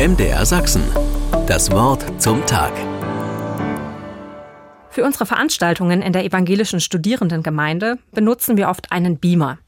MDR 0.00 0.46
Sachsen. 0.46 0.82
Das 1.46 1.70
Wort 1.72 2.22
zum 2.22 2.46
Tag. 2.46 2.72
Für 4.88 5.04
unsere 5.04 5.26
Veranstaltungen 5.26 6.00
in 6.00 6.14
der 6.14 6.24
evangelischen 6.24 6.80
Studierendengemeinde 6.80 7.98
benutzen 8.10 8.56
wir 8.56 8.70
oft 8.70 8.92
einen 8.92 9.18
Beamer. 9.18 9.58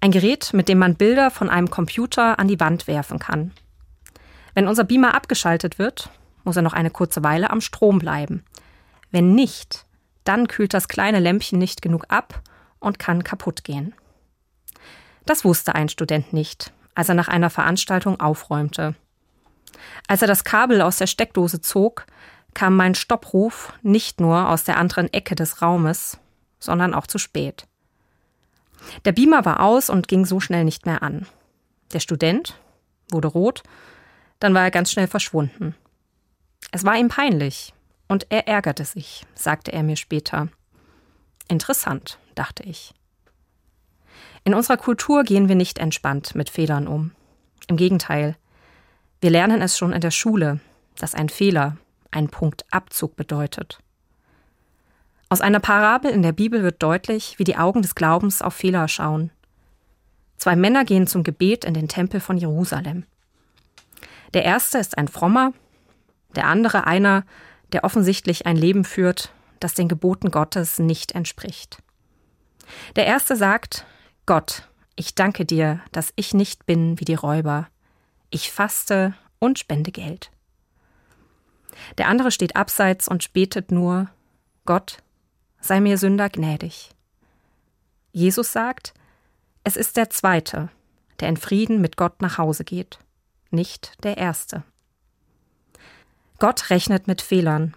Ein 0.00 0.12
Gerät, 0.12 0.50
mit 0.52 0.68
dem 0.68 0.78
man 0.78 0.94
Bilder 0.94 1.32
von 1.32 1.50
einem 1.50 1.70
Computer 1.70 2.38
an 2.38 2.46
die 2.46 2.60
Wand 2.60 2.86
werfen 2.86 3.18
kann. 3.18 3.50
Wenn 4.54 4.68
unser 4.68 4.84
Beamer 4.84 5.16
abgeschaltet 5.16 5.80
wird, 5.80 6.08
muss 6.44 6.54
er 6.54 6.62
noch 6.62 6.72
eine 6.72 6.90
kurze 6.90 7.24
Weile 7.24 7.50
am 7.50 7.60
Strom 7.60 7.98
bleiben. 7.98 8.44
Wenn 9.10 9.34
nicht, 9.34 9.86
dann 10.22 10.46
kühlt 10.46 10.72
das 10.72 10.86
kleine 10.86 11.18
Lämpchen 11.18 11.58
nicht 11.58 11.82
genug 11.82 12.04
ab 12.10 12.42
und 12.78 13.00
kann 13.00 13.24
kaputt 13.24 13.64
gehen. 13.64 13.92
Das 15.26 15.44
wusste 15.44 15.74
ein 15.74 15.88
Student 15.88 16.32
nicht, 16.32 16.72
als 16.94 17.08
er 17.08 17.16
nach 17.16 17.26
einer 17.26 17.50
Veranstaltung 17.50 18.20
aufräumte. 18.20 18.94
Als 20.06 20.22
er 20.22 20.28
das 20.28 20.44
Kabel 20.44 20.80
aus 20.82 20.98
der 20.98 21.06
Steckdose 21.06 21.60
zog, 21.60 22.06
kam 22.54 22.76
mein 22.76 22.94
Stoppruf 22.94 23.72
nicht 23.82 24.20
nur 24.20 24.48
aus 24.48 24.64
der 24.64 24.78
anderen 24.78 25.12
Ecke 25.12 25.34
des 25.34 25.62
Raumes, 25.62 26.18
sondern 26.58 26.94
auch 26.94 27.06
zu 27.06 27.18
spät. 27.18 27.66
Der 29.04 29.12
Beamer 29.12 29.44
war 29.44 29.60
aus 29.60 29.90
und 29.90 30.08
ging 30.08 30.24
so 30.24 30.40
schnell 30.40 30.64
nicht 30.64 30.86
mehr 30.86 31.02
an. 31.02 31.26
Der 31.92 32.00
Student 32.00 32.58
wurde 33.10 33.28
rot, 33.28 33.62
dann 34.40 34.54
war 34.54 34.62
er 34.62 34.70
ganz 34.70 34.90
schnell 34.90 35.08
verschwunden. 35.08 35.74
Es 36.70 36.84
war 36.84 36.96
ihm 36.96 37.08
peinlich 37.08 37.74
und 38.08 38.26
er 38.30 38.46
ärgerte 38.48 38.84
sich, 38.84 39.26
sagte 39.34 39.72
er 39.72 39.82
mir 39.82 39.96
später. 39.96 40.48
Interessant, 41.48 42.18
dachte 42.34 42.62
ich. 42.62 42.94
In 44.44 44.54
unserer 44.54 44.76
Kultur 44.76 45.24
gehen 45.24 45.48
wir 45.48 45.56
nicht 45.56 45.78
entspannt 45.78 46.34
mit 46.34 46.50
Fehlern 46.50 46.86
um. 46.86 47.12
Im 47.66 47.76
Gegenteil, 47.76 48.36
wir 49.20 49.30
lernen 49.30 49.62
es 49.62 49.76
schon 49.76 49.92
in 49.92 50.00
der 50.00 50.10
Schule, 50.10 50.60
dass 50.96 51.14
ein 51.14 51.28
Fehler 51.28 51.76
ein 52.10 52.28
Punkt 52.28 52.64
Abzug 52.70 53.16
bedeutet. 53.16 53.78
Aus 55.28 55.40
einer 55.40 55.60
Parabel 55.60 56.10
in 56.10 56.22
der 56.22 56.32
Bibel 56.32 56.62
wird 56.62 56.82
deutlich, 56.82 57.38
wie 57.38 57.44
die 57.44 57.56
Augen 57.56 57.82
des 57.82 57.94
Glaubens 57.94 58.40
auf 58.40 58.54
Fehler 58.54 58.88
schauen. 58.88 59.30
Zwei 60.38 60.56
Männer 60.56 60.84
gehen 60.84 61.06
zum 61.06 61.24
Gebet 61.24 61.64
in 61.64 61.74
den 61.74 61.88
Tempel 61.88 62.20
von 62.20 62.38
Jerusalem. 62.38 63.04
Der 64.34 64.44
erste 64.44 64.78
ist 64.78 64.96
ein 64.96 65.08
frommer, 65.08 65.52
der 66.36 66.46
andere 66.46 66.86
einer, 66.86 67.24
der 67.72 67.84
offensichtlich 67.84 68.46
ein 68.46 68.56
Leben 68.56 68.84
führt, 68.84 69.32
das 69.60 69.74
den 69.74 69.88
Geboten 69.88 70.30
Gottes 70.30 70.78
nicht 70.78 71.12
entspricht. 71.12 71.78
Der 72.96 73.06
erste 73.06 73.36
sagt, 73.36 73.84
Gott, 74.26 74.68
ich 74.96 75.14
danke 75.14 75.44
dir, 75.44 75.80
dass 75.92 76.12
ich 76.16 76.34
nicht 76.34 76.66
bin 76.66 77.00
wie 77.00 77.04
die 77.04 77.14
Räuber. 77.14 77.68
Ich 78.30 78.50
faste 78.50 79.14
und 79.38 79.58
spende 79.58 79.90
Geld. 79.90 80.30
Der 81.96 82.08
andere 82.08 82.30
steht 82.30 82.56
abseits 82.56 83.08
und 83.08 83.32
betet 83.32 83.70
nur, 83.70 84.08
Gott, 84.64 84.98
sei 85.60 85.80
mir 85.80 85.96
Sünder 85.96 86.28
gnädig. 86.28 86.90
Jesus 88.12 88.52
sagt, 88.52 88.94
es 89.64 89.76
ist 89.76 89.96
der 89.96 90.10
Zweite, 90.10 90.68
der 91.20 91.28
in 91.28 91.36
Frieden 91.36 91.80
mit 91.80 91.96
Gott 91.96 92.20
nach 92.20 92.38
Hause 92.38 92.64
geht, 92.64 92.98
nicht 93.50 94.02
der 94.04 94.18
Erste. 94.18 94.62
Gott 96.38 96.70
rechnet 96.70 97.06
mit 97.06 97.22
Fehlern, 97.22 97.74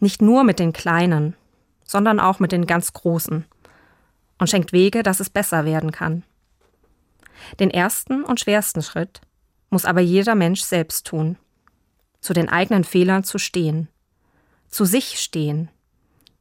nicht 0.00 0.22
nur 0.22 0.44
mit 0.44 0.58
den 0.58 0.72
kleinen, 0.72 1.36
sondern 1.84 2.20
auch 2.20 2.38
mit 2.38 2.52
den 2.52 2.66
ganz 2.66 2.92
großen 2.92 3.44
und 4.38 4.50
schenkt 4.50 4.72
Wege, 4.72 5.02
dass 5.02 5.20
es 5.20 5.30
besser 5.30 5.64
werden 5.64 5.92
kann. 5.92 6.22
Den 7.60 7.70
ersten 7.70 8.24
und 8.24 8.40
schwersten 8.40 8.82
Schritt 8.82 9.20
muss 9.72 9.84
aber 9.84 10.00
jeder 10.00 10.34
Mensch 10.34 10.60
selbst 10.60 11.06
tun 11.06 11.36
zu 12.20 12.32
den 12.32 12.48
eigenen 12.48 12.84
Fehlern 12.84 13.24
zu 13.24 13.38
stehen, 13.38 13.88
zu 14.68 14.84
sich 14.84 15.20
stehen. 15.20 15.68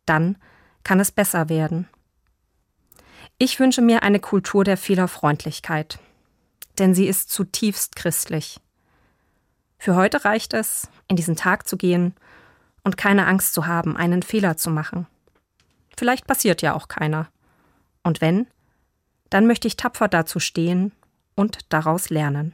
Dann 0.06 0.38
kann 0.84 1.00
es 1.00 1.12
besser 1.12 1.50
werden. 1.50 1.90
Ich 3.38 3.59
wünsche 3.59 3.81
mir 3.81 4.03
eine 4.03 4.19
Kultur 4.19 4.64
der 4.64 4.78
Fehlerfreundlichkeit, 4.78 5.97
denn 6.78 6.94
sie 6.94 7.08
ist 7.08 7.31
zutiefst 7.31 7.96
christlich. 7.96 8.59
Für 9.80 9.96
heute 9.96 10.24
reicht 10.24 10.53
es, 10.53 10.88
in 11.08 11.16
diesen 11.16 11.36
Tag 11.36 11.68
zu 11.68 11.75
gehen 11.75 12.13
und 12.84 12.98
keine 12.98 13.25
Angst 13.25 13.56
zu 13.56 13.66
haben, 13.66 13.98
einen 13.98 14.22
Fehler 14.22 14.58
zu 14.58 14.69
machen. 14.69 15.08
Vielleicht 15.98 16.28
passiert 16.28 16.62
ja 16.62 16.75
auch 16.75 16.88
keiner. 16.88 17.28
Und 18.03 18.22
wenn, 18.22 18.46
dann 19.31 19.48
möchte 19.48 19.68
ich 19.68 19.78
tapfer 19.78 20.08
dazu 20.08 20.40
stehen 20.40 20.92
und 21.36 21.59
daraus 21.69 22.12
lernen. 22.12 22.53